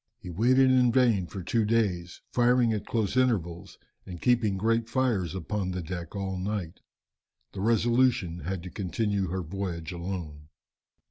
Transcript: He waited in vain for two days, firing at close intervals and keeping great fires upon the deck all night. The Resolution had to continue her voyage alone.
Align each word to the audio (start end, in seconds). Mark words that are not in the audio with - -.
He 0.17 0.31
waited 0.31 0.71
in 0.71 0.91
vain 0.91 1.27
for 1.27 1.43
two 1.43 1.63
days, 1.63 2.21
firing 2.33 2.73
at 2.73 2.87
close 2.87 3.15
intervals 3.15 3.77
and 4.03 4.19
keeping 4.19 4.57
great 4.57 4.89
fires 4.89 5.35
upon 5.35 5.69
the 5.69 5.83
deck 5.83 6.15
all 6.15 6.37
night. 6.37 6.79
The 7.51 7.61
Resolution 7.61 8.39
had 8.39 8.63
to 8.63 8.71
continue 8.71 9.27
her 9.27 9.43
voyage 9.43 9.91
alone. 9.91 10.47